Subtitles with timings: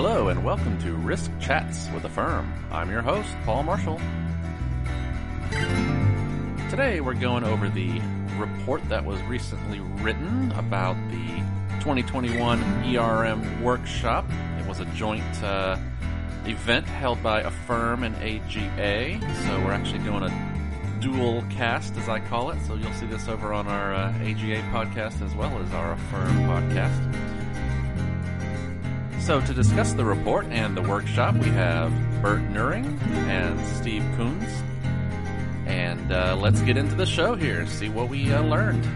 [0.00, 2.54] Hello, and welcome to Risk Chats with the Firm.
[2.70, 4.00] I'm your host, Paul Marshall.
[6.70, 8.00] Today, we're going over the
[8.36, 11.26] report that was recently written about the
[11.80, 12.62] 2021
[12.94, 14.24] ERM workshop.
[14.60, 15.76] It was a joint uh,
[16.46, 19.18] event held by AFERM and AGA,
[19.48, 22.64] so we're actually doing a dual cast, as I call it.
[22.68, 26.46] So you'll see this over on our uh, AGA podcast as well as our AFERM
[26.46, 27.37] podcast.
[29.28, 31.92] So to discuss the report and the workshop, we have
[32.22, 34.48] Bert Nuehring and Steve Kunze.
[35.66, 38.86] And uh, let's get into the show here see what we uh, learned.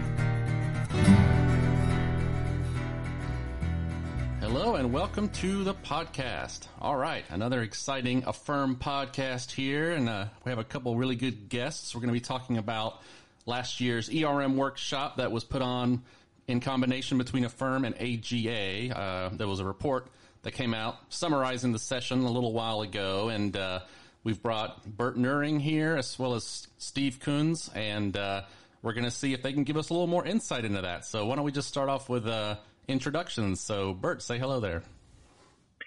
[4.39, 6.61] Hello and welcome to the podcast.
[6.81, 11.47] All right, another exciting AFERM podcast here, and uh, we have a couple really good
[11.47, 11.93] guests.
[11.93, 13.03] We're going to be talking about
[13.45, 16.01] last year's ERM workshop that was put on
[16.47, 18.97] in combination between AFERM and AGA.
[18.97, 20.07] Uh, there was a report
[20.43, 23.79] that came out summarizing the session a little while ago, and uh,
[24.23, 28.43] we've brought Bert Nuehring here as well as Steve Kunze, and uh,
[28.81, 31.05] we're going to see if they can give us a little more insight into that.
[31.05, 33.61] So why don't we just start off with uh, introductions?
[33.61, 34.83] So Bert, say hello there.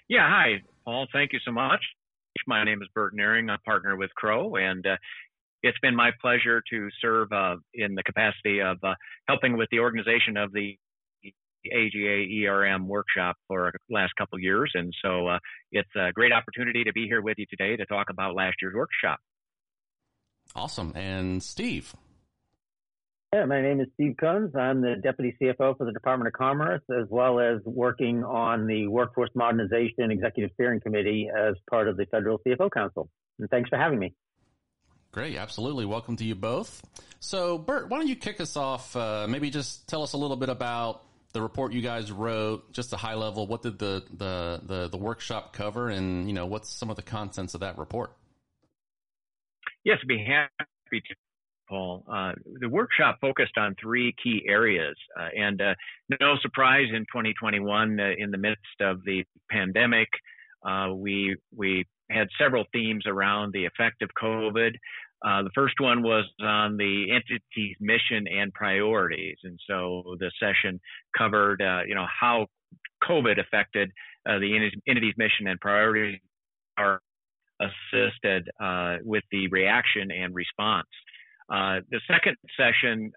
[0.08, 1.06] Yeah, hi, Paul.
[1.12, 1.80] Thank you so much.
[2.46, 3.50] My name is Bert Nuehring.
[3.50, 4.96] I'm partner with Crowe, and uh,
[5.62, 8.94] it's been my pleasure to serve uh, in the capacity of uh,
[9.26, 10.78] helping with the organization of the
[11.72, 14.72] AGA ERM workshop for the last couple years.
[14.74, 15.38] And so uh,
[15.72, 18.74] it's a great opportunity to be here with you today to talk about last year's
[18.74, 19.18] workshop.
[20.54, 20.92] Awesome.
[20.94, 21.94] And Steve.
[23.32, 24.56] Yeah, my name is Steve Kunze.
[24.56, 28.86] I'm the Deputy CFO for the Department of Commerce, as well as working on the
[28.86, 33.10] Workforce Modernization Executive Steering Committee as part of the Federal CFO Council.
[33.38, 34.14] And thanks for having me.
[35.12, 35.86] Great, absolutely.
[35.86, 36.82] Welcome to you both.
[37.20, 38.94] So, Bert, why don't you kick us off?
[38.94, 41.02] Uh, maybe just tell us a little bit about
[41.36, 43.46] the report you guys wrote, just a high level.
[43.46, 47.02] What did the, the, the, the workshop cover and, you know, what's some of the
[47.02, 48.12] contents of that report?
[49.84, 51.14] Yes, be happy to,
[51.68, 52.04] Paul.
[52.10, 54.96] Uh, the workshop focused on three key areas.
[55.14, 55.74] Uh, and uh,
[56.20, 60.08] no surprise in 2021, uh, in the midst of the pandemic,
[60.66, 64.70] uh, we, we had several themes around the effect of COVID,
[65.24, 70.78] uh, the first one was on the entity's mission and priorities, and so the session
[71.16, 72.46] covered, uh, you know, how
[73.04, 73.90] COVID affected
[74.28, 76.18] uh, the entity's mission and priorities
[76.76, 77.00] are
[77.60, 80.88] assisted uh, with the reaction and response.
[81.50, 83.10] Uh, the second session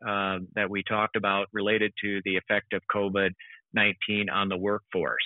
[0.55, 5.17] that we talked about related to the effect of COVID-19 on the workforce,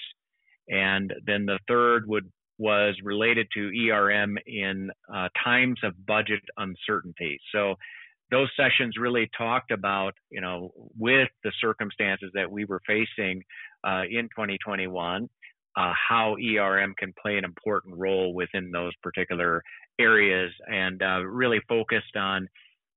[0.69, 2.31] and then the third would
[2.63, 7.37] was related to ERM in uh, times of budget uncertainty.
[7.53, 7.75] So
[8.31, 13.43] those sessions really talked about, you know, with the circumstances that we were facing
[13.83, 15.27] uh, in 2021,
[15.75, 19.61] uh, how ERM can play an important role within those particular
[19.99, 22.47] areas, and uh, really focused on,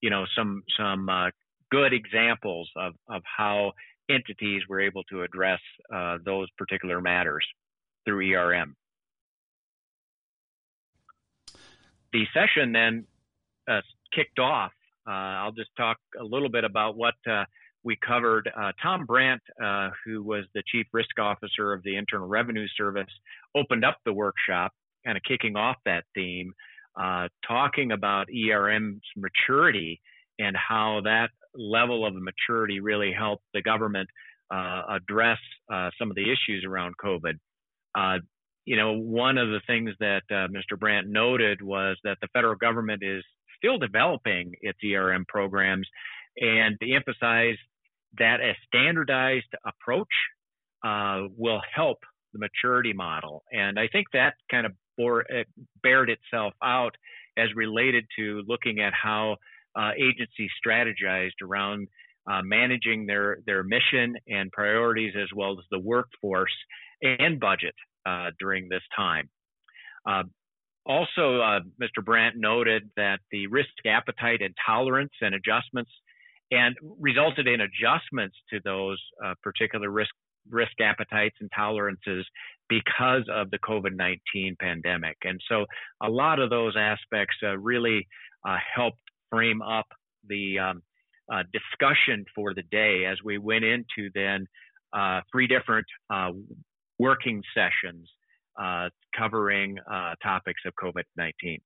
[0.01, 1.31] you know, some some uh,
[1.73, 3.73] good examples of of how
[4.09, 5.61] entities were able to address
[5.93, 7.45] uh, those particular matters
[8.05, 8.77] through ERM.
[12.17, 13.05] The session then
[13.69, 13.81] uh,
[14.15, 14.73] kicked off.
[15.07, 17.45] Uh, I'll just talk a little bit about what uh,
[17.85, 18.51] we covered.
[18.59, 23.11] Uh, Tom Brandt, uh, who was the chief risk officer of the Internal Revenue Service,
[23.55, 24.73] opened up the workshop,
[25.05, 26.55] kind of kicking off that theme,
[26.99, 30.01] uh, talking about ERM's maturity
[30.39, 34.09] and how that level of maturity really helped the government
[34.51, 35.39] address
[35.99, 37.35] some of the issues around COVID
[38.67, 40.79] you know, one of the things that uh, Mr.
[40.79, 43.25] Brandt noted was that the federal government is
[43.57, 45.89] still developing its ERM programs
[46.37, 47.57] and to emphasize
[48.19, 50.09] that a standardized approach
[50.85, 51.99] uh, will help
[52.33, 53.45] the maturity model.
[53.53, 55.47] And I think that kind of bore, it
[55.83, 56.97] bared itself out
[57.39, 59.37] as related to looking at how
[59.77, 61.87] uh, agencies strategized around
[62.29, 66.55] uh, managing their, their mission and priorities as well as the workforce
[67.03, 67.75] and budget
[68.07, 69.29] uh, during this time.
[70.09, 70.23] Uh,
[70.87, 72.05] also, uh, Mr.
[72.05, 75.91] Brandt noted that the risk appetite and tolerance and adjustments
[76.53, 80.13] and resulted in adjustments to those uh, particular risk
[80.49, 82.25] risk appetites and tolerances
[82.69, 85.17] because of the COVID-19 pandemic.
[85.25, 85.65] And so
[86.01, 88.07] a lot of those aspects uh, really
[88.73, 89.87] helped frame up
[90.29, 90.83] the um,
[91.33, 94.47] uh, discussion for the day as we went into then
[94.93, 96.31] uh, three different uh,
[96.99, 98.09] working sessions
[98.61, 101.61] uh, covering uh, topics of COVID 19.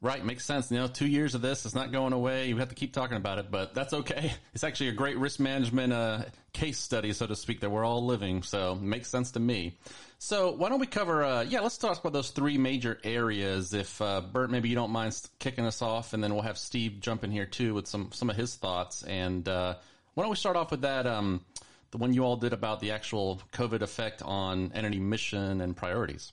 [0.00, 0.70] Right, makes sense.
[0.70, 2.48] You know, two years of this is not going away.
[2.48, 4.32] You have to keep talking about it, but that's okay.
[4.54, 6.22] It's actually a great risk management uh,
[6.52, 8.42] case study, so to speak, that we're all living.
[8.42, 9.76] So makes sense to me.
[10.18, 11.24] So why don't we cover?
[11.24, 13.74] Uh, yeah, let's talk about those three major areas.
[13.74, 16.98] If uh, Bert, maybe you don't mind kicking us off, and then we'll have Steve
[17.00, 19.02] jump in here too with some some of his thoughts.
[19.02, 19.74] And uh,
[20.14, 21.06] why don't we start off with that?
[21.06, 21.44] Um,
[21.90, 26.32] the one you all did about the actual COVID effect on entity mission and priorities.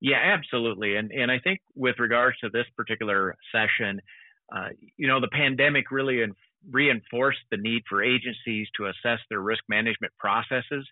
[0.00, 0.96] Yeah, absolutely.
[0.96, 4.00] And and I think with regards to this particular session,
[4.54, 6.34] uh, you know, the pandemic really in,
[6.70, 10.86] reinforced the need for agencies to assess their risk management processes,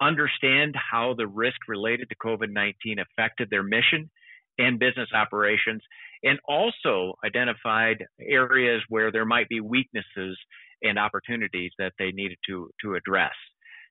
[0.00, 4.10] understand how the risk related to COVID-19 affected their mission
[4.58, 5.82] and business operations,
[6.24, 10.36] and also identified areas where there might be weaknesses
[10.82, 13.34] and opportunities that they needed to to address.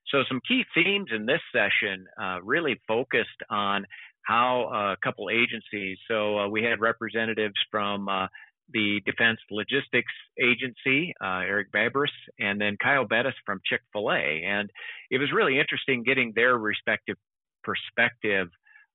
[0.08, 3.86] So some key themes in this session uh, really focused on
[4.24, 5.98] how uh, a couple agencies.
[6.08, 8.28] So uh, we had representatives from uh,
[8.74, 14.44] the Defense Logistics Agency, uh, Eric Babris, and then Kyle Bettis from Chick Fil A,
[14.46, 14.70] and
[15.10, 17.18] it was really interesting getting their respective
[17.64, 18.48] perspective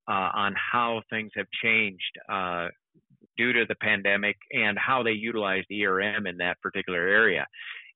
[0.08, 2.68] uh, on how things have changed uh,
[3.36, 7.46] due to the pandemic and how they utilized ERM in that particular area.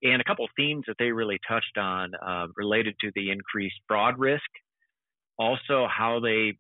[0.03, 2.13] And a couple of themes that they really touched on
[2.57, 4.49] related to the increased fraud risk
[5.39, 6.55] also how they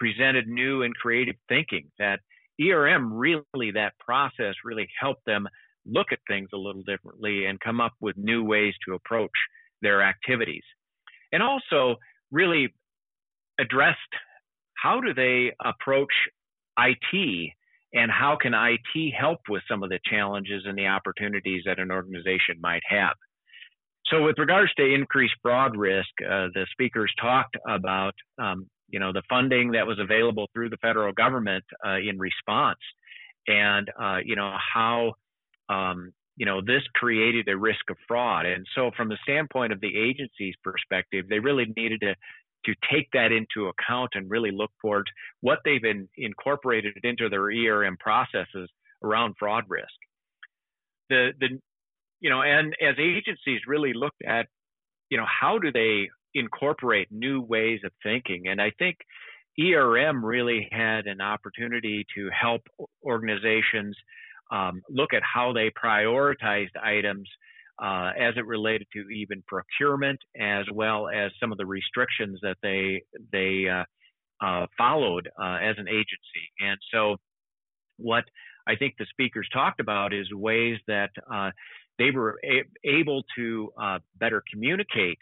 [0.00, 2.18] presented new and creative thinking that
[2.60, 5.48] ERM really that process really helped them
[5.86, 9.30] look at things a little differently and come up with new ways to approach
[9.80, 10.62] their activities.
[11.32, 11.96] And also
[12.30, 12.74] really
[13.60, 13.98] addressed
[14.80, 16.12] how do they approach
[16.78, 17.52] IT
[17.94, 21.90] and how can IT help with some of the challenges and the opportunities that an
[21.90, 23.14] organization might have.
[24.06, 29.12] So, with regards to increased fraud risk, uh, the speakers talked about um, you know
[29.12, 32.80] the funding that was available through the federal government uh, in response,
[33.46, 35.12] and uh, you know how
[35.68, 38.44] um, you know this created a risk of fraud.
[38.44, 42.14] And so, from the standpoint of the agency's perspective, they really needed to
[42.64, 45.10] to take that into account and really look towards
[45.40, 48.70] what they've in, incorporated into their ERM processes
[49.02, 49.86] around fraud risk.
[51.10, 51.58] The the
[52.20, 54.46] you know, and as agencies really looked at,
[55.10, 58.48] you know, how do they incorporate new ways of thinking.
[58.48, 58.96] And I think
[59.60, 62.62] ERM really had an opportunity to help
[63.04, 63.96] organizations
[64.50, 67.28] um, look at how they prioritized items
[67.80, 72.56] uh, as it related to even procurement, as well as some of the restrictions that
[72.62, 73.02] they
[73.32, 73.84] they uh,
[74.44, 76.44] uh, followed uh, as an agency.
[76.60, 77.16] And so,
[77.96, 78.24] what
[78.66, 81.50] I think the speakers talked about is ways that uh,
[81.98, 83.70] they were a- able to
[84.18, 85.18] better communicate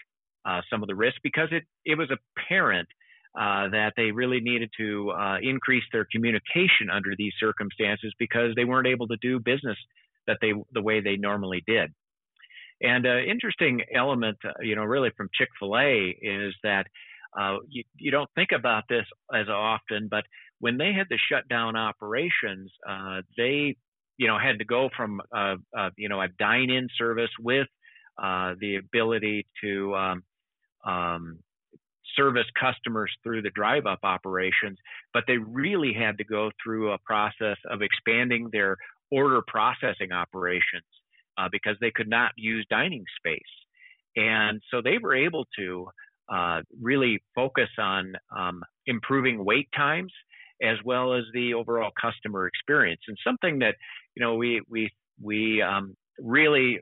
[0.71, 2.89] some of the risks because it, it was apparent
[3.39, 8.65] uh, that they really needed to uh, increase their communication under these circumstances because they
[8.65, 9.77] weren't able to do business
[10.27, 11.93] that they the way they normally did.
[12.83, 16.87] And an uh, interesting element, uh, you know, really from Chick Fil A is that
[17.39, 19.05] uh, you, you don't think about this
[19.35, 20.25] as often, but
[20.59, 22.71] when they had to shut down operations,
[23.37, 23.77] they
[24.19, 25.21] you know had to go from
[25.97, 27.69] you know a dine-in service with
[28.23, 30.23] uh, the ability to um,
[30.85, 31.39] um,
[32.17, 34.79] service customers through the drive up operations,
[35.15, 38.77] but they really had to go through a process of expanding their
[39.11, 40.85] order processing operations
[41.41, 43.41] uh, because they could not use dining space.
[44.17, 45.87] And so they were able to
[46.33, 50.13] uh, really focus on um, improving wait times
[50.63, 53.01] as well as the overall customer experience.
[53.09, 53.77] And something that
[54.15, 56.81] you know we we we um, really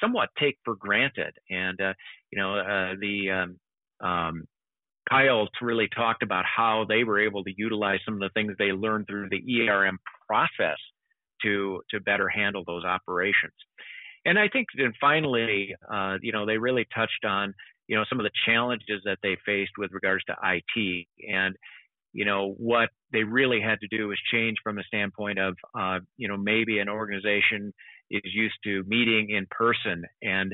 [0.00, 1.34] somewhat take for granted.
[1.50, 1.94] And uh,
[2.30, 4.44] you know, uh, the um, um,
[5.08, 8.72] Kyle really talked about how they were able to utilize some of the things they
[8.72, 10.78] learned through the ERM process
[11.42, 13.54] to to better handle those operations.
[14.26, 17.54] And I think then finally, uh, you know, they really touched on
[17.86, 21.54] you know some of the challenges that they faced with regards to IT and
[22.12, 25.98] you know what they really had to do was change from a standpoint of uh,
[26.16, 27.72] you know maybe an organization
[28.10, 30.04] is used to meeting in person.
[30.22, 30.52] And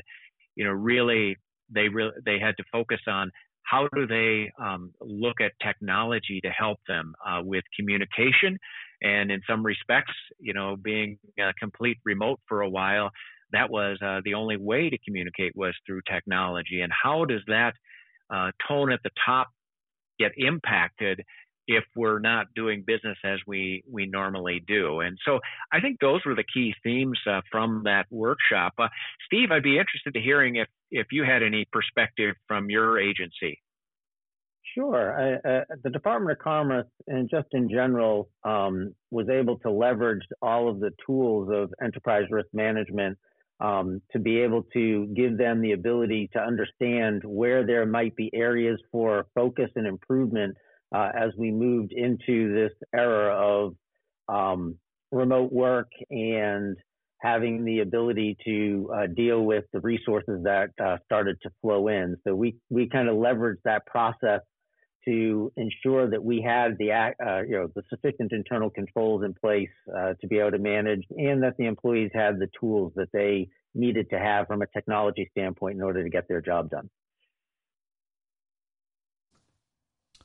[0.55, 1.37] you know really
[1.73, 3.31] they really they had to focus on
[3.63, 8.59] how do they um, look at technology to help them uh, with communication.
[9.01, 13.09] And in some respects you know being uh, complete remote for a while
[13.53, 17.73] that was uh, the only way to communicate was through technology and how does that
[18.33, 19.49] uh, tone at the top
[20.19, 21.21] get impacted
[21.67, 24.99] if we're not doing business as we we normally do.
[24.99, 25.39] And so
[25.71, 28.73] I think those were the key themes uh, from that workshop.
[28.77, 28.89] Uh,
[29.25, 33.61] Steve, I'd be interested to hearing if if you had any perspective from your agency.
[34.75, 35.39] Sure.
[35.45, 40.67] Uh, the Department of Commerce, and just in general, um, was able to leverage all
[40.67, 43.17] of the tools of enterprise risk management
[43.59, 48.29] um, to be able to give them the ability to understand where there might be
[48.33, 50.55] areas for focus and improvement
[50.93, 53.75] uh, as we moved into this era of
[54.27, 54.77] um,
[55.11, 56.77] remote work and
[57.19, 62.17] having the ability to uh, deal with the resources that uh, started to flow in.
[62.27, 64.41] So we we kind of leveraged that process
[65.05, 69.69] to ensure that we had the uh, you know the sufficient internal controls in place
[69.95, 73.49] uh, to be able to manage, and that the employees had the tools that they
[73.75, 76.89] needed to have from a technology standpoint in order to get their job done.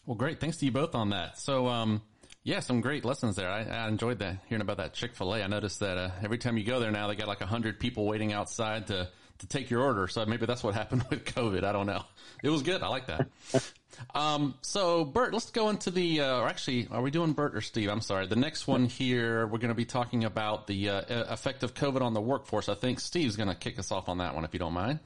[0.04, 0.40] Well, great.
[0.40, 1.38] Thanks to you both on that.
[1.38, 2.00] So, um,
[2.42, 3.50] yeah, some great lessons there.
[3.50, 5.42] I, I enjoyed that hearing about that Chick Fil A.
[5.42, 7.78] I noticed that uh, every time you go there now, they got like a hundred
[7.78, 10.08] people waiting outside to to take your order.
[10.08, 11.64] So maybe that's what happened with COVID.
[11.64, 12.04] I don't know.
[12.42, 12.82] It was good.
[12.82, 13.28] I like that.
[14.14, 17.60] um, so Bert, let's go into the, uh, or actually, are we doing Bert or
[17.60, 17.88] Steve?
[17.88, 18.26] I'm sorry.
[18.26, 21.02] The next one here, we're going to be talking about the uh,
[21.32, 22.68] effect of COVID on the workforce.
[22.68, 25.00] I think Steve's going to kick us off on that one, if you don't mind.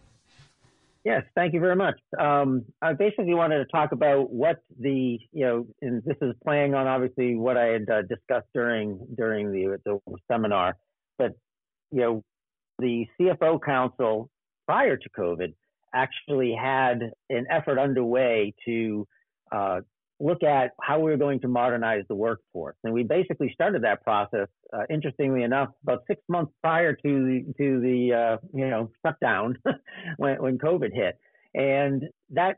[1.04, 1.98] Yes, thank you very much.
[2.16, 6.74] Um, I basically wanted to talk about what the, you know, and this is playing
[6.74, 10.76] on obviously what I had uh, discussed during during the, the seminar,
[11.18, 11.32] but
[11.90, 12.24] you know,
[12.82, 14.28] the CFO Council
[14.66, 15.54] prior to COVID
[15.94, 19.06] actually had an effort underway to
[19.50, 19.80] uh,
[20.20, 22.76] look at how we were going to modernize the workforce.
[22.84, 27.44] And we basically started that process, uh, interestingly enough, about six months prior to the,
[27.58, 29.56] to the uh, you know shutdown
[30.16, 31.18] when, when COVID hit.
[31.54, 32.56] And that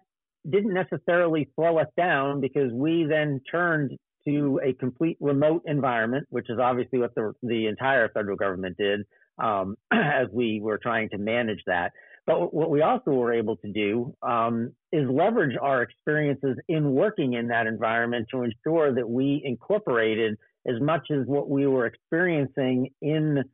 [0.49, 6.49] didn't necessarily slow us down because we then turned to a complete remote environment, which
[6.49, 9.01] is obviously what the, the entire federal government did
[9.39, 11.93] um, as we were trying to manage that.
[12.27, 17.35] But what we also were able to do um, is leverage our experiences in working
[17.35, 22.91] in that environment to ensure that we incorporated as much as what we were experiencing
[23.03, 23.45] in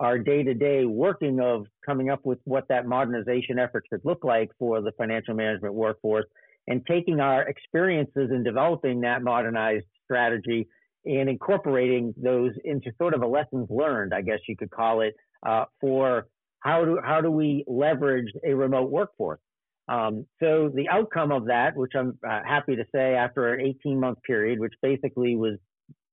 [0.00, 4.22] our day to day working of coming up with what that modernization effort should look
[4.22, 6.26] like for the financial management workforce
[6.68, 10.68] and taking our experiences in developing that modernized strategy
[11.04, 15.14] and incorporating those into sort of a lessons learned, I guess you could call it,
[15.46, 16.26] uh, for
[16.60, 19.40] how do how do we leverage a remote workforce?
[19.88, 23.98] Um, so the outcome of that, which I'm uh, happy to say, after an 18
[23.98, 25.58] month period, which basically was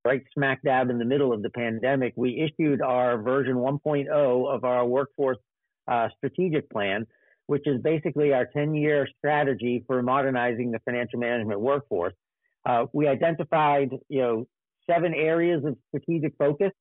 [0.06, 4.64] right smack dab in the middle of the pandemic, we issued our version 1.0 of
[4.64, 5.40] our workforce
[5.88, 7.06] uh, strategic plan,
[7.48, 12.14] which is basically our 10 year strategy for modernizing the financial management workforce.
[12.66, 14.48] Uh, we identified, you know,
[14.90, 16.72] seven areas of strategic focus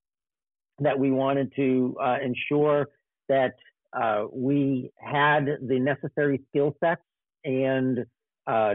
[0.80, 2.88] that we wanted to uh, ensure
[3.28, 3.54] that
[3.92, 7.02] uh, we had the necessary skill sets
[7.44, 8.04] and
[8.46, 8.74] uh,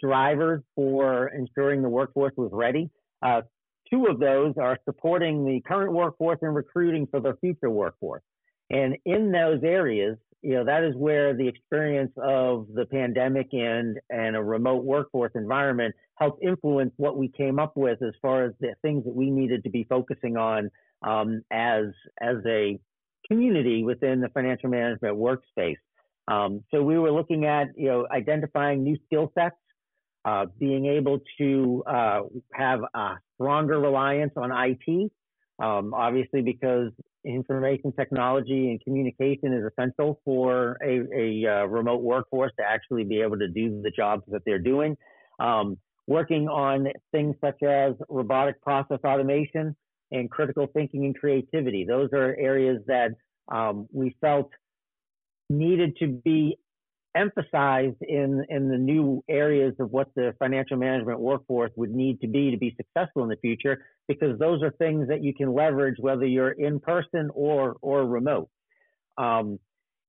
[0.00, 2.90] drivers for ensuring the workforce was ready.
[3.22, 3.42] Uh,
[3.90, 8.22] two of those are supporting the current workforce and recruiting for the future workforce.
[8.70, 13.98] And in those areas, you know, that is where the experience of the pandemic and,
[14.10, 18.52] and a remote workforce environment helped influence what we came up with as far as
[18.60, 20.70] the things that we needed to be focusing on
[21.02, 21.86] um, as
[22.20, 22.78] as a
[23.28, 25.76] community within the financial management workspace.
[26.28, 29.56] Um, so we were looking at you know identifying new skill sets,
[30.24, 32.20] uh, being able to uh,
[32.52, 35.10] have a stronger reliance on IT,
[35.62, 36.90] um, obviously because
[37.24, 43.20] information technology and communication is essential for a, a uh, remote workforce to actually be
[43.20, 44.96] able to do the jobs that they're doing.
[45.40, 45.76] Um,
[46.06, 49.76] working on things such as robotic process automation,
[50.10, 51.84] and critical thinking and creativity.
[51.84, 53.10] Those are areas that
[53.52, 54.50] um, we felt
[55.48, 56.58] needed to be
[57.16, 62.28] emphasized in in the new areas of what the financial management workforce would need to
[62.28, 65.96] be to be successful in the future because those are things that you can leverage
[65.98, 68.50] whether you're in person or or remote
[69.16, 69.58] um,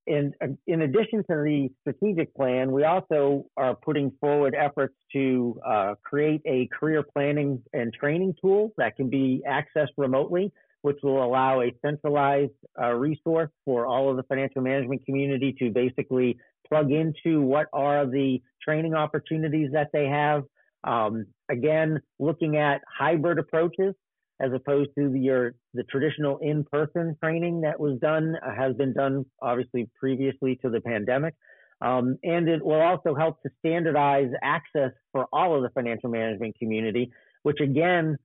[0.07, 0.33] in,
[0.67, 6.41] in addition to the strategic plan, we also are putting forward efforts to uh, create
[6.45, 11.73] a career planning and training tool that can be accessed remotely, which will allow a
[11.85, 16.37] centralized uh, resource for all of the financial management community to basically
[16.67, 20.43] plug into what are the training opportunities that they have.
[20.83, 23.93] Um, again, looking at hybrid approaches
[24.39, 28.93] as opposed to the, your the traditional in-person training that was done uh, has been
[28.93, 31.33] done obviously previously to the pandemic.
[31.81, 36.57] Um, and it will also help to standardize access for all of the financial management
[36.57, 37.11] community,
[37.43, 38.17] which again,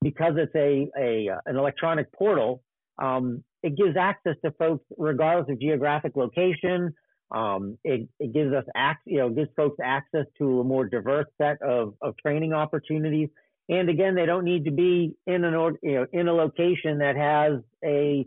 [0.00, 2.62] because it's a, a an electronic portal,
[2.98, 6.94] um, it gives access to folks regardless of geographic location,
[7.30, 11.26] Um, it, it, gives us ac- you know gives folks access to a more diverse
[11.36, 13.28] set of, of training opportunities.
[13.68, 17.16] And again, they don't need to be in an you know in a location that
[17.16, 18.26] has a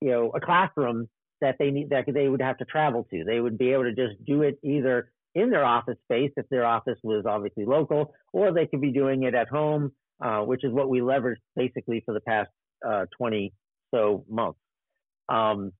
[0.00, 1.08] you know a classroom
[1.40, 3.24] that they need that they would have to travel to.
[3.24, 6.64] They would be able to just do it either in their office space if their
[6.64, 9.92] office was obviously local, or they could be doing it at home,
[10.22, 12.50] uh, which is what we leveraged basically for the past
[12.86, 13.52] uh, 20
[13.94, 14.58] so months.
[15.28, 15.72] Um,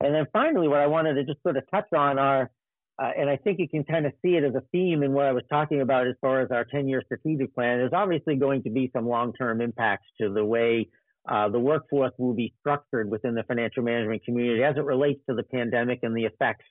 [0.00, 2.50] and then finally, what I wanted to just sort of touch on are,
[2.98, 5.26] uh, and I think you can kind of see it as a theme in what
[5.26, 7.78] I was talking about as far as our 10 year strategic plan.
[7.78, 10.88] There's obviously going to be some long term impacts to the way
[11.28, 15.34] uh, the workforce will be structured within the financial management community as it relates to
[15.34, 16.64] the pandemic and the effects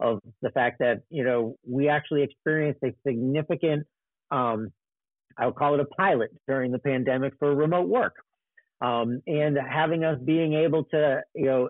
[0.00, 3.86] of the fact that, you know, we actually experienced a significant,
[4.30, 4.68] um,
[5.38, 8.14] I'll call it a pilot during the pandemic for remote work.
[8.80, 11.68] Um, and having us being able to, you know,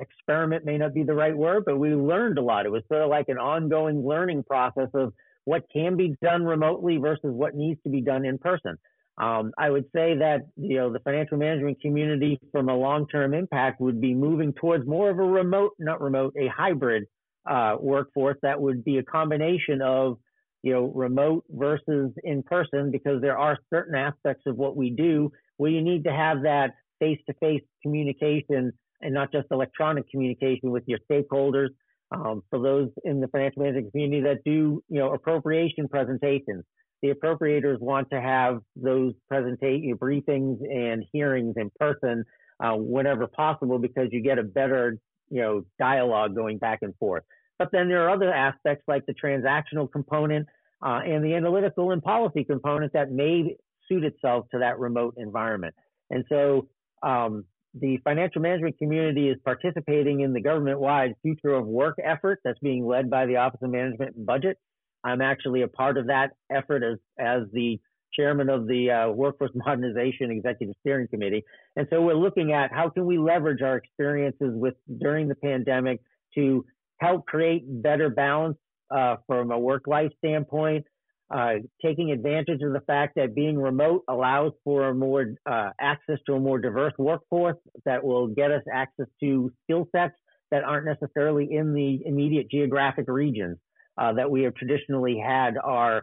[0.00, 2.66] experiment may not be the right word, but we learned a lot.
[2.66, 5.12] It was sort of like an ongoing learning process of
[5.44, 8.76] what can be done remotely versus what needs to be done in person.
[9.16, 13.80] Um, I would say that you know the financial management community, from a long-term impact,
[13.80, 17.04] would be moving towards more of a remote, not remote, a hybrid
[17.48, 20.18] uh, workforce that would be a combination of
[20.62, 25.32] you know remote versus in person, because there are certain aspects of what we do
[25.56, 30.98] where you need to have that face-to-face communication and not just electronic communication with your
[31.10, 31.68] stakeholders.
[32.10, 36.64] Um, for those in the financial management community that do you know appropriation presentations
[37.02, 42.24] the appropriators want to have those presentation briefings and hearings in person
[42.60, 44.98] uh, whenever possible because you get a better
[45.30, 47.22] you know dialogue going back and forth.
[47.58, 50.46] But then there are other aspects like the transactional component
[50.84, 53.56] uh, and the analytical and policy component that may
[53.88, 55.74] suit itself to that remote environment.
[56.10, 56.68] And so
[57.02, 57.44] um,
[57.80, 62.86] the financial management community is participating in the government-wide future of work effort that's being
[62.86, 64.56] led by the Office of Management and Budget.
[65.04, 67.80] I'm actually a part of that effort as, as the
[68.12, 71.44] chairman of the uh, Workforce Modernization Executive Steering Committee.
[71.76, 76.00] And so we're looking at how can we leverage our experiences with during the pandemic
[76.34, 76.64] to
[76.98, 78.56] help create better balance
[78.90, 80.84] uh, from a work-life standpoint,
[81.30, 86.34] uh, taking advantage of the fact that being remote allows for more uh, access to
[86.34, 90.14] a more diverse workforce that will get us access to skill sets
[90.50, 93.58] that aren't necessarily in the immediate geographic regions
[93.98, 96.02] uh, that we have traditionally had our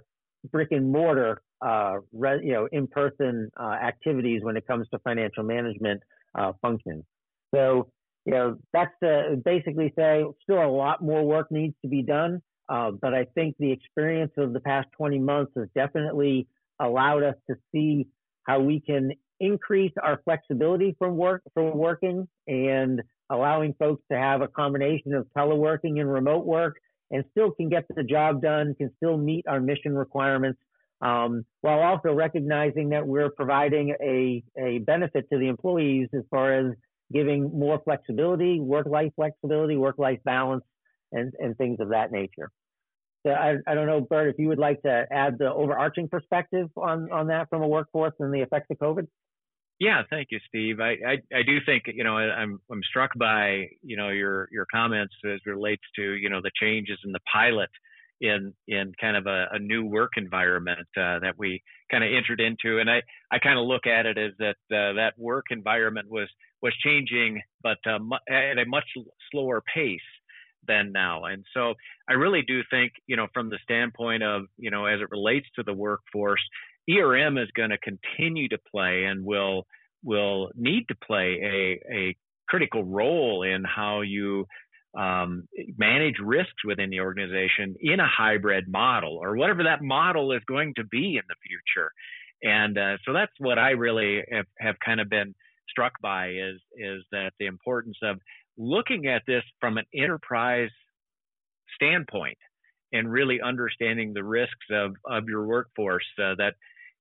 [0.51, 5.43] brick and mortar, uh, re, you know, in-person uh, activities when it comes to financial
[5.43, 6.01] management
[6.61, 7.03] functions.
[7.53, 7.89] So,
[8.25, 12.41] you know, that's to basically say still a lot more work needs to be done.
[12.67, 16.47] Uh, but I think the experience of the past 20 months has definitely
[16.80, 18.08] allowed us to see
[18.43, 24.41] how we can increase our flexibility from work from working and allowing folks to have
[24.41, 26.78] a combination of teleworking and remote work
[27.12, 30.60] and still can get the job done, can still meet our mission requirements,
[31.01, 36.54] um, while also recognizing that we're providing a, a benefit to the employees as far
[36.54, 36.73] as
[37.13, 40.63] giving more flexibility, work-life flexibility, work-life balance,
[41.15, 42.51] and, and things of that nature.
[43.25, 46.69] So I, I don't know, Bert, if you would like to add the overarching perspective
[46.78, 49.08] on, on that from a workforce and the effects of COVID?
[49.80, 50.80] Yeah, thank you, Steve.
[50.80, 54.65] I, I, I do think you know I'm I'm struck by you know your your
[54.73, 57.69] comments as relates to you know the changes in the pilot
[58.21, 62.39] in in kind of a, a new work environment uh, that we kind of entered
[62.39, 63.01] into, and I
[63.32, 66.30] I kind of look at it as that uh, that work environment was
[66.62, 67.99] was changing, but uh,
[68.30, 68.86] at a much
[69.30, 69.99] slower pace
[70.67, 71.25] than now.
[71.25, 71.73] And so
[72.10, 75.47] I really do think, you know, from the standpoint of, you know, as it relates
[75.56, 76.41] to the workforce,
[76.89, 79.65] ERM is going to continue to play and will
[80.04, 82.15] will need to play a, a
[82.47, 84.45] critical role in how you
[84.95, 85.47] um,
[85.78, 90.73] manage risks within the organization in a hybrid model or whatever that model is going
[90.75, 91.91] to be in the future.
[92.43, 95.34] And uh, so that's what I really have, have kind of been
[95.69, 98.19] struck by is is that the importance of
[98.57, 100.69] looking at this from an enterprise
[101.75, 102.37] standpoint
[102.93, 106.53] and really understanding the risks of of your workforce uh, that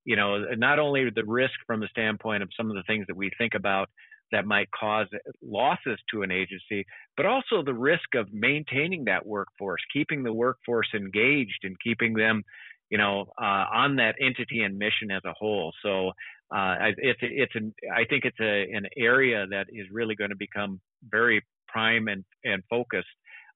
[0.04, 3.16] you know, not only the risk from the standpoint of some of the things that
[3.16, 3.88] we think about
[4.32, 5.06] that might cause
[5.42, 6.84] losses to an agency,
[7.16, 12.42] but also the risk of maintaining that workforce, keeping the workforce engaged and keeping them,
[12.90, 15.72] you know, uh, on that entity and mission as a whole.
[15.82, 16.08] So
[16.54, 20.36] uh, it's it's an I think it's a, an area that is really going to
[20.36, 23.06] become very prime and and focused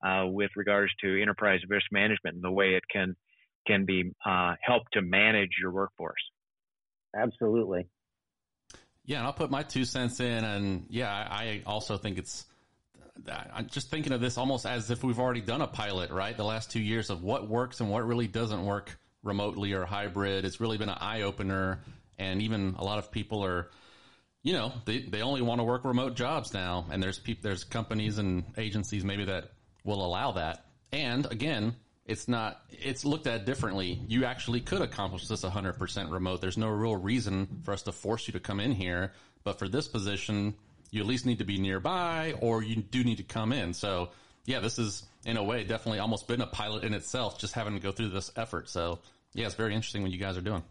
[0.05, 3.17] uh, with regards to enterprise risk management and the way it can
[3.67, 6.23] can be uh, helped to manage your workforce.
[7.17, 7.87] Absolutely.
[9.05, 12.45] Yeah, and I'll put my two cents in, and yeah, I also think it's
[13.27, 16.37] I'm just thinking of this almost as if we've already done a pilot, right?
[16.37, 20.45] The last two years of what works and what really doesn't work remotely or hybrid.
[20.45, 21.81] It's really been an eye opener.
[22.19, 23.71] And even a lot of people are,
[24.43, 26.87] you know, they, they only want to work remote jobs now.
[26.91, 29.53] And there's people, there's companies and agencies maybe that
[29.85, 30.65] will allow that.
[30.93, 34.01] And again, it's not, it's looked at differently.
[34.09, 36.41] You actually could accomplish this 100% remote.
[36.41, 39.13] There's no real reason for us to force you to come in here.
[39.45, 40.55] But for this position,
[40.91, 43.75] you at least need to be nearby or you do need to come in.
[43.75, 44.11] So
[44.47, 47.75] yeah, this is in a way definitely almost been a pilot in itself, just having
[47.75, 48.71] to go through this effort.
[48.71, 49.01] So
[49.35, 50.63] yeah, it's very interesting what you guys are doing.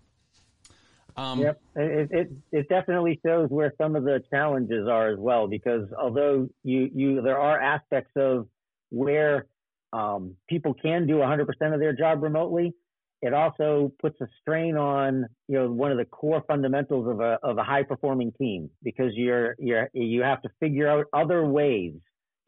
[1.18, 5.48] Um, yep, it, it, it definitely shows where some of the challenges are as well.
[5.48, 8.48] Because although you you there are aspects of
[8.90, 9.48] where
[9.94, 12.74] um, people can do 100% of their job remotely,
[13.22, 17.40] it also puts a strain on you know one of the core fundamentals of a
[17.42, 21.94] of a high performing team because you're you're you have to figure out other ways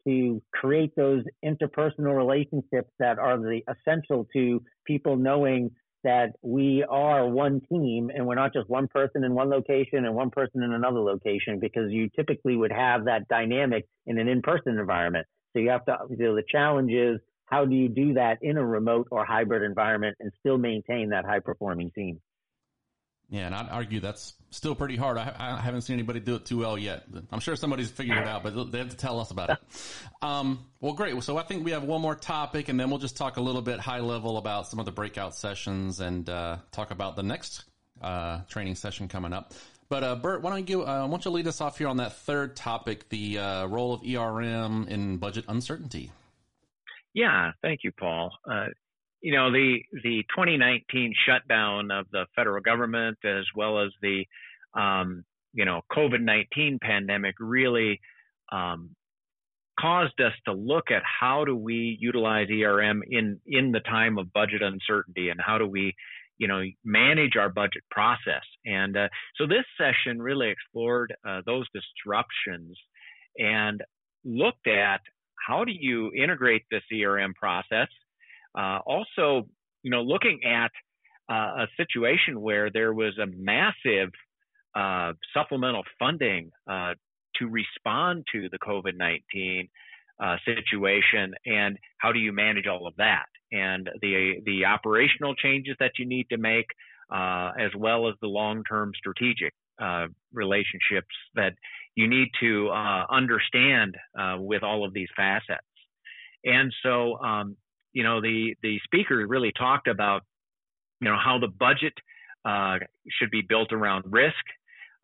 [0.06, 5.70] to create those interpersonal relationships that are the essential to people knowing
[6.04, 10.14] that we are one team and we're not just one person in one location and
[10.14, 14.78] one person in another location because you typically would have that dynamic in an in-person
[14.78, 15.26] environment.
[15.52, 18.56] So you have to, you know, the challenge is how do you do that in
[18.56, 22.20] a remote or hybrid environment and still maintain that high performing team?
[23.30, 25.16] Yeah, and I'd argue that's still pretty hard.
[25.16, 27.04] I, I, haven't seen anybody do it too well yet.
[27.30, 29.58] I'm sure somebody's figured it out, but they have to tell us about it.
[30.20, 31.22] Um, well, great.
[31.22, 33.62] So I think we have one more topic, and then we'll just talk a little
[33.62, 37.64] bit high level about some of the breakout sessions and uh, talk about the next
[38.02, 39.54] uh, training session coming up.
[39.88, 41.96] But uh, Bert, why don't you uh, why don't you lead us off here on
[41.98, 46.10] that third topic, the uh, role of ERM in budget uncertainty?
[47.12, 48.32] Yeah, thank you, Paul.
[48.48, 48.66] Uh,
[49.20, 54.24] you know, the the 2019 shutdown of the federal government as well as the
[54.74, 58.00] um, you know COVID-19 pandemic really
[58.52, 58.90] um,
[59.78, 64.32] caused us to look at how do we utilize ERM in in the time of
[64.32, 65.94] budget uncertainty and how do we
[66.38, 68.44] you know manage our budget process.
[68.64, 72.76] And uh, so this session really explored uh, those disruptions
[73.38, 73.82] and
[74.24, 75.00] looked at
[75.46, 77.88] how do you integrate this ERM process
[78.56, 79.46] uh, also,
[79.82, 80.70] you know, looking at
[81.30, 84.10] uh, a situation where there was a massive
[84.74, 86.94] uh, supplemental funding uh,
[87.36, 89.68] to respond to the COVID 19
[90.22, 95.76] uh, situation, and how do you manage all of that, and the the operational changes
[95.80, 96.66] that you need to make,
[97.10, 99.54] uh, as well as the long term strategic
[100.34, 101.54] relationships that
[101.94, 102.68] you need to
[103.10, 103.96] understand
[104.36, 105.64] with all of these facets.
[106.44, 107.56] And so, um,
[107.92, 110.22] you know, the the speaker really talked about,
[111.00, 111.94] you know, how the budget
[112.44, 112.78] uh,
[113.18, 114.34] should be built around risk.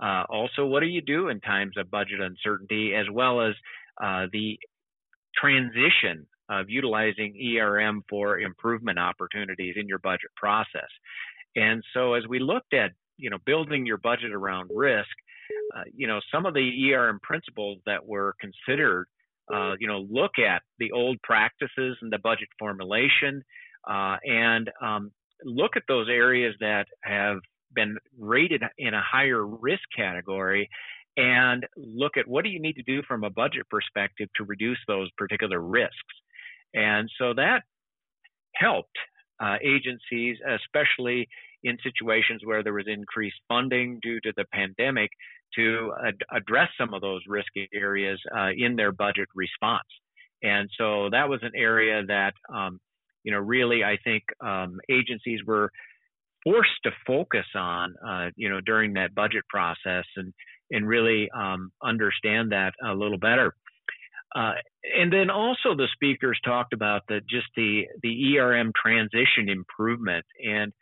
[0.03, 3.55] Uh, also, what do you do in times of budget uncertainty, as well as
[4.03, 4.59] uh, the
[5.35, 10.89] transition of utilizing ERM for improvement opportunities in your budget process.
[11.57, 15.09] And so, as we looked at, you know, building your budget around risk,
[15.77, 19.07] uh, you know, some of the ERM principles that were considered
[19.53, 23.43] uh, you know, look at the old practices and the budget formulation,
[23.89, 25.11] uh, and um,
[25.45, 27.39] look at those areas that have
[27.75, 30.69] been rated in a higher risk category,
[31.17, 34.79] and look at what do you need to do from a budget perspective to reduce
[34.87, 35.95] those particular risks.
[36.75, 37.63] And so that
[38.55, 38.97] helped
[39.41, 41.29] uh, agencies, especially
[41.63, 45.11] in situations where there was increased funding due to the pandemic,
[45.57, 49.89] to ad- address some of those risky areas uh, in their budget response.
[50.43, 52.79] And so that was an area that, um,
[53.25, 55.71] you know, really I think um, agencies were
[56.45, 60.33] forced to focus on, uh, you know, during that budget process and
[60.71, 63.55] and really um, understand that a little better.
[64.35, 64.53] Uh,
[64.99, 70.73] and then also the speakers talked about the just the the ERM transition improvement and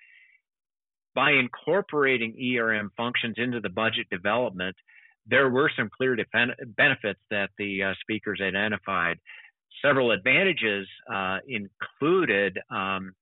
[1.15, 4.77] by incorporating ERM functions into the budget development,
[5.27, 6.17] there were some clear
[6.77, 9.19] benefits that the uh, speakers identified.
[9.83, 13.13] Several advantages uh, included um,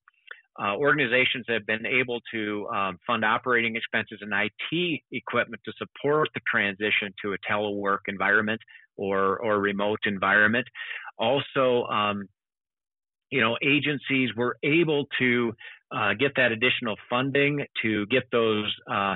[0.61, 6.29] uh, organizations have been able to um, fund operating expenses and IT equipment to support
[6.35, 8.61] the transition to a telework environment
[8.97, 10.67] or, or remote environment.
[11.19, 12.29] Also, um,
[13.31, 15.55] you know, agencies were able to
[15.95, 19.15] uh, get that additional funding to get those uh,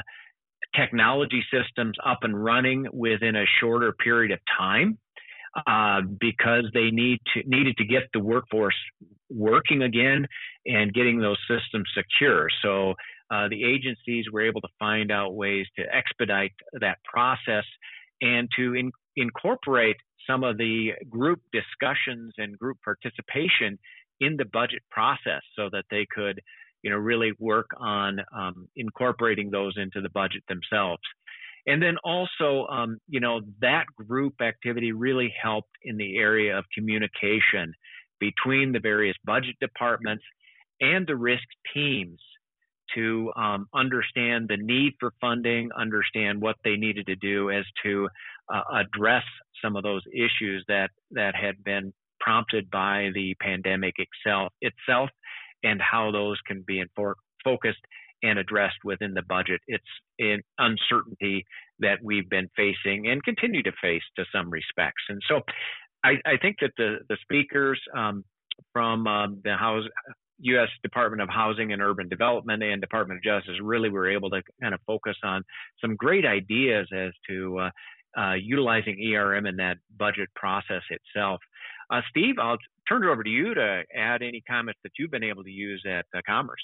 [0.74, 4.98] technology systems up and running within a shorter period of time
[5.66, 8.74] uh, because they need to needed to get the workforce
[9.30, 10.26] working again
[10.66, 12.48] and getting those systems secure.
[12.62, 12.94] So
[13.30, 17.64] uh, the agencies were able to find out ways to expedite that process
[18.20, 23.78] and to in, incorporate some of the group discussions and group participation
[24.20, 26.40] in the budget process so that they could,
[26.86, 31.02] you know, really work on um, incorporating those into the budget themselves.
[31.66, 36.64] And then also, um, you know, that group activity really helped in the area of
[36.72, 37.72] communication
[38.20, 40.22] between the various budget departments
[40.80, 41.42] and the risk
[41.74, 42.20] teams
[42.94, 48.08] to um, understand the need for funding, understand what they needed to do as to
[48.54, 49.24] uh, address
[49.60, 55.10] some of those issues that that had been prompted by the pandemic itself, itself
[55.66, 57.80] and how those can be infor- focused
[58.22, 59.60] and addressed within the budget.
[59.66, 59.84] It's
[60.18, 61.44] an uncertainty
[61.80, 65.02] that we've been facing and continue to face to some respects.
[65.08, 65.40] And so
[66.04, 68.24] I, I think that the, the speakers um,
[68.72, 69.84] from um, the House,
[70.40, 70.68] U.S.
[70.82, 74.74] Department of Housing and Urban Development and Department of Justice really were able to kind
[74.74, 75.42] of focus on
[75.80, 77.70] some great ideas as to uh,
[78.18, 81.40] uh, utilizing ERM in that budget process itself.
[81.90, 85.24] Uh, Steve, I'll turn it over to you to add any comments that you've been
[85.24, 86.62] able to use at uh, Commerce.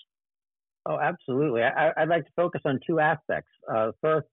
[0.85, 1.63] Oh, absolutely.
[1.63, 3.51] I, would like to focus on two aspects.
[3.73, 4.27] Uh, first,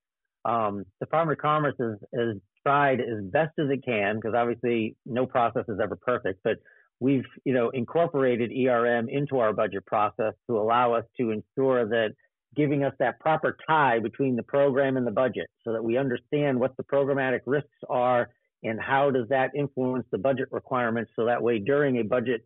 [0.45, 5.28] um, Department of Commerce has, has tried as best as it can, because obviously no
[5.28, 6.58] process is ever perfect, but
[6.99, 12.10] we've you know incorporated ERM into our budget process to allow us to ensure that
[12.56, 16.60] giving us that proper tie between the program and the budget so that we understand
[16.60, 18.30] what the programmatic risks are
[18.63, 22.45] and how does that influence the budget requirements so that way during a budget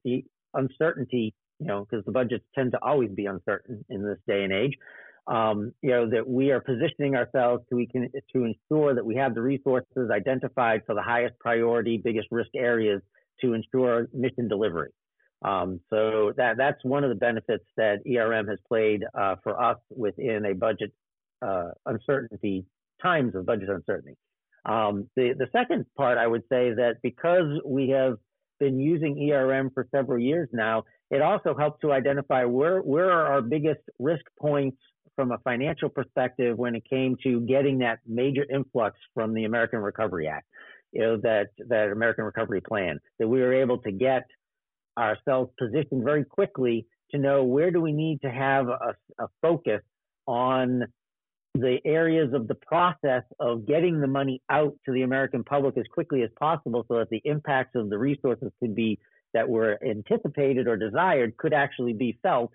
[0.54, 4.54] uncertainty you know because the budgets tend to always be uncertain in this day and
[4.54, 4.74] age
[5.28, 9.16] um, you know that we are positioning ourselves to we can to ensure that we
[9.16, 13.02] have the resources identified for the highest priority biggest risk areas
[13.42, 14.90] to ensure mission delivery
[15.44, 19.78] um, so that that's one of the benefits that ERM has played uh, for us
[19.90, 20.94] within a budget
[21.42, 22.66] uh, uncertainty
[23.02, 24.16] times of budget uncertainty.
[24.66, 28.18] Um, the the second part I would say that because we have
[28.60, 33.34] been using ERM for several years now, it also helped to identify where where are
[33.34, 34.78] our biggest risk points
[35.16, 39.80] from a financial perspective when it came to getting that major influx from the American
[39.80, 40.48] Recovery Act,
[40.92, 44.24] you know that that American Recovery Plan that we were able to get
[44.98, 49.82] ourselves positioned very quickly to know where do we need to have a, a focus
[50.28, 50.84] on
[51.54, 55.86] the areas of the process of getting the money out to the American public as
[55.94, 59.00] quickly as possible so that the impacts of the resources could be
[59.34, 62.52] that were anticipated or desired could actually be felt,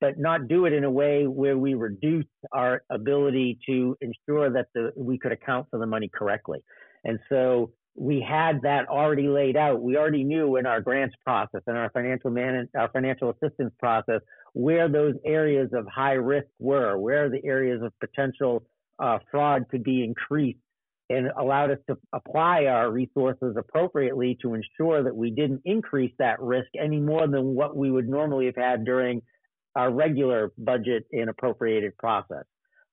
[0.00, 4.66] but not do it in a way where we reduce our ability to ensure that
[4.74, 6.58] the, we could account for the money correctly.
[7.04, 9.82] And so we had that already laid out.
[9.82, 14.20] We already knew in our grants process and our financial man, our financial assistance process
[14.52, 18.64] where those areas of high risk were, where the areas of potential
[18.98, 20.58] uh, fraud could be increased,
[21.10, 26.40] and allowed us to apply our resources appropriately to ensure that we didn't increase that
[26.40, 29.22] risk any more than what we would normally have had during
[29.74, 32.44] our regular budget and appropriated process.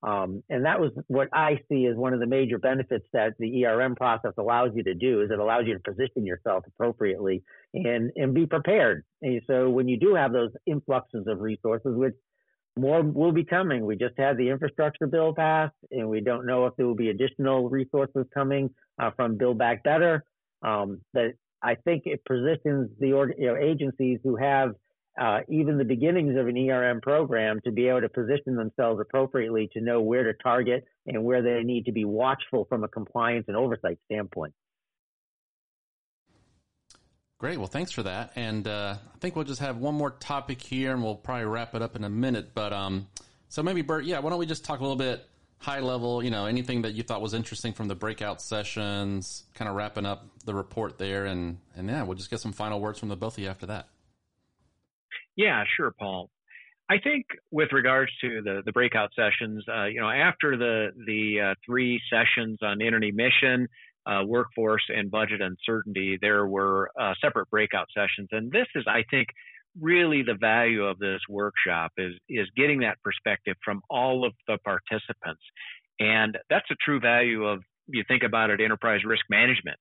[0.05, 3.65] Um, and that was what I see as one of the major benefits that the
[3.65, 8.11] ERM process allows you to do is it allows you to position yourself appropriately and,
[8.15, 9.03] and be prepared.
[9.23, 12.13] And so when you do have those influxes of resources, which
[12.77, 16.67] more will be coming, we just had the infrastructure bill passed and we don't know
[16.67, 18.69] if there will be additional resources coming
[19.01, 20.23] uh, from Build Back Better.
[20.61, 21.31] Um, but
[21.63, 24.75] I think it positions the you know, agencies who have
[25.19, 29.69] uh, even the beginnings of an ERM program to be able to position themselves appropriately
[29.73, 33.45] to know where to target and where they need to be watchful from a compliance
[33.47, 34.53] and oversight standpoint.
[37.37, 37.57] Great.
[37.57, 38.31] Well, thanks for that.
[38.35, 41.75] And uh, I think we'll just have one more topic here, and we'll probably wrap
[41.75, 42.53] it up in a minute.
[42.53, 43.07] But um,
[43.49, 45.25] so maybe Bert, yeah, why don't we just talk a little bit
[45.57, 46.23] high level?
[46.23, 50.05] You know, anything that you thought was interesting from the breakout sessions, kind of wrapping
[50.05, 53.17] up the report there, and and yeah, we'll just get some final words from the
[53.17, 53.89] both of you after that.
[55.35, 56.29] Yeah, sure, Paul.
[56.89, 61.51] I think with regards to the, the breakout sessions, uh, you know, after the the
[61.51, 63.67] uh, three sessions on entity mission,
[64.05, 69.03] uh, workforce, and budget uncertainty, there were uh, separate breakout sessions, and this is, I
[69.09, 69.29] think,
[69.81, 74.59] really the value of this workshop is is getting that perspective from all of the
[74.63, 75.41] participants,
[75.99, 79.77] and that's a true value of you think about it, enterprise risk management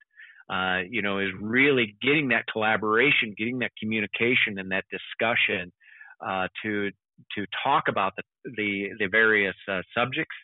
[0.51, 5.73] uh, you know, is really getting that collaboration, getting that communication and that discussion
[6.27, 6.91] uh, to
[7.35, 8.23] to talk about the
[8.57, 10.35] the, the various uh, subjects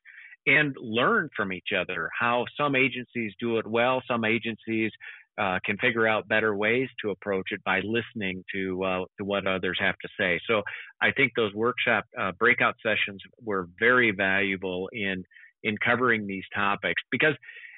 [0.47, 2.09] and learn from each other.
[2.19, 4.91] How some agencies do it well, some agencies
[5.37, 9.47] uh, can figure out better ways to approach it by listening to uh, to what
[9.47, 10.41] others have to say.
[10.47, 10.63] So
[11.03, 12.07] I think those workshop
[12.39, 15.25] breakout sessions were very valuable in
[15.63, 17.35] in covering these topics because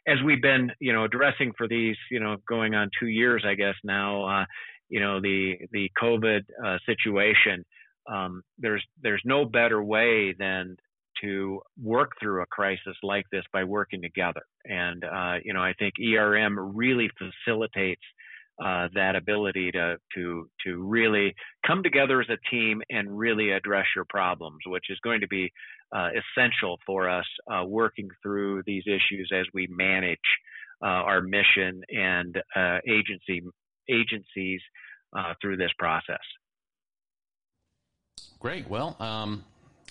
[0.06, 3.54] as we've been, you know, addressing for these, you know, going on two years, I
[3.54, 4.44] guess now, uh,
[4.88, 7.64] you know, the the COVID uh, situation,
[8.12, 10.76] um, there's there's no better way than
[11.22, 14.42] to work through a crisis like this by working together.
[14.64, 18.02] And uh, you know, I think ERM really facilitates
[18.62, 21.34] uh, that ability to to to really
[21.66, 25.50] come together as a team and really address your problems, which is going to be
[25.94, 30.18] uh, essential for us uh, working through these issues as we manage
[30.82, 33.42] uh, our mission and uh, agency
[33.88, 34.60] agencies
[35.16, 36.20] uh, through this process.
[38.38, 38.68] Great.
[38.68, 39.44] Well, um,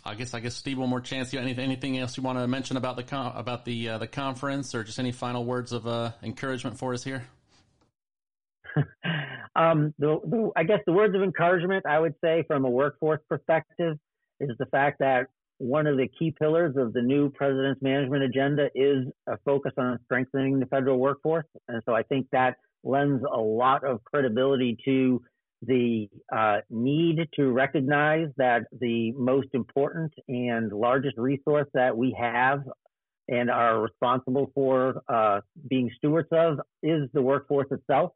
[0.03, 1.31] I guess I guess Steve, one more chance.
[1.31, 4.75] You anything anything else you want to mention about the con- about the the conference,
[4.75, 5.87] or just any final words of
[6.23, 7.23] encouragement for us here?
[9.55, 13.21] um, the, the, I guess the words of encouragement I would say from a workforce
[13.29, 13.97] perspective
[14.39, 15.27] is the fact that
[15.61, 19.99] one of the key pillars of the new president's management agenda is a focus on
[20.05, 21.45] strengthening the federal workforce.
[21.67, 25.21] And so I think that lends a lot of credibility to
[25.61, 32.61] the uh, need to recognize that the most important and largest resource that we have
[33.27, 38.13] and are responsible for uh, being stewards of is the workforce itself.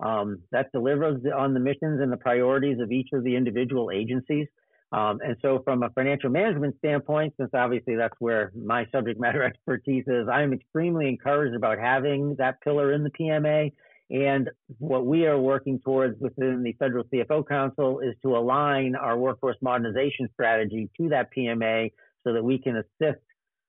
[0.00, 4.48] Um, that delivers on the missions and the priorities of each of the individual agencies.
[4.94, 9.42] Um, and so, from a financial management standpoint, since obviously that's where my subject matter
[9.42, 13.72] expertise is, I'm extremely encouraged about having that pillar in the PMA.
[14.10, 19.18] And what we are working towards within the Federal CFO Council is to align our
[19.18, 21.90] workforce modernization strategy to that PMA
[22.22, 23.20] so that we can assist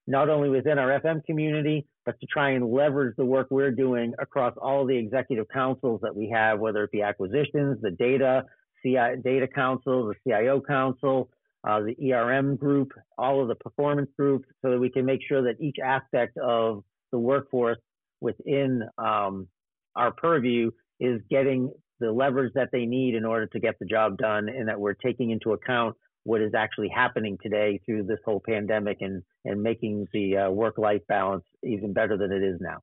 [0.05, 4.13] not only within our FM community, but to try and leverage the work we're doing
[4.19, 8.43] across all the executive councils that we have, whether it be acquisitions, the data,
[8.85, 11.29] CI, data council, the CIO council,
[11.67, 15.41] uh, the ERM group, all of the performance groups, so that we can make sure
[15.43, 17.79] that each aspect of the workforce
[18.21, 19.47] within um,
[19.95, 20.69] our purview
[20.99, 24.67] is getting the leverage that they need in order to get the job done, and
[24.67, 29.23] that we're taking into account what is actually happening today through this whole pandemic and,
[29.45, 32.79] and making the uh, work life balance even better than it is now.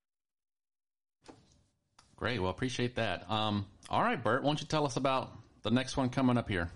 [2.17, 2.41] Great.
[2.41, 3.29] Well, appreciate that.
[3.29, 6.49] Um, all right, Bert, why don't you tell us about the next one coming up
[6.49, 6.71] here?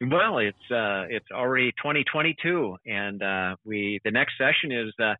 [0.00, 5.14] Well, it's uh, it's already 2022, and uh, we the next session is uh,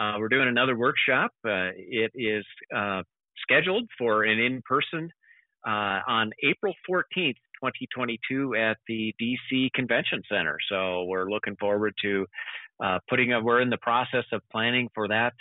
[0.00, 1.32] uh we're doing another workshop.
[1.44, 2.44] Uh, it is
[2.74, 3.02] uh,
[3.42, 5.10] scheduled for an in-person
[5.66, 10.58] on April 14th 2022 at the DC Convention Center.
[10.70, 12.24] So we're looking forward to
[13.08, 15.34] putting a, we're in the process of planning for that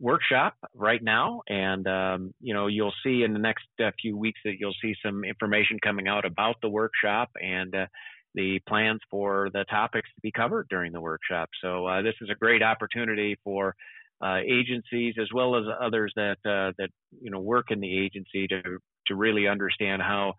[0.00, 1.42] workshop right now.
[1.48, 4.94] And, um, you know, you'll see in the next uh, few weeks that you'll see
[5.04, 7.86] some information coming out about the workshop and uh,
[8.34, 11.48] the plans for the topics to be covered during the workshop.
[11.62, 13.74] So uh, this is a great opportunity for
[14.22, 16.88] uh, agencies as well as others that that
[17.20, 18.62] you know work in the agency to
[19.06, 20.32] to really understand how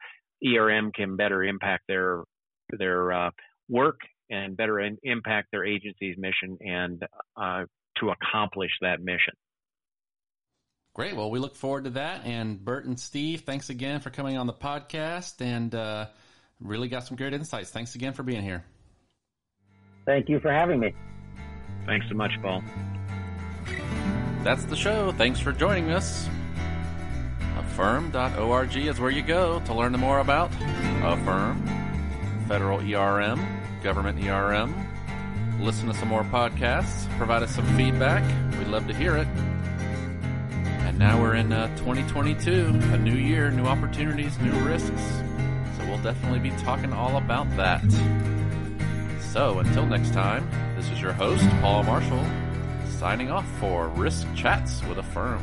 [0.46, 2.24] ERM can better impact their
[2.78, 3.30] their uh,
[3.70, 7.04] work and better in, impact their agency's mission and
[7.39, 7.63] uh,
[8.00, 9.34] to accomplish that mission.
[10.98, 11.16] Great.
[11.16, 12.26] Well, we look forward to that.
[12.26, 16.08] And Bert and Steve, thanks again for coming on the podcast and uh,
[16.60, 17.70] really got some great insights.
[17.70, 18.66] Thanks again for being here.
[20.08, 20.96] Thank you for having me.
[21.86, 22.64] Thanks so much, Paul.
[24.44, 25.12] That's the show.
[25.12, 26.28] Thanks for joining us.
[27.60, 30.50] AFERM.org is where you go to learn more about
[31.04, 33.46] AFERM, federal ERM,
[33.84, 34.74] government ERM.
[35.60, 38.24] Listen to some more podcasts, provide us some feedback.
[38.58, 39.28] We'd love to hear it.
[40.98, 45.04] Now we're in uh, 2022, a new year, new opportunities, new risks.
[45.78, 47.84] So we'll definitely be talking all about that.
[49.32, 52.26] So until next time, this is your host, Paul Marshall,
[52.90, 55.40] signing off for Risk Chats with AFERM.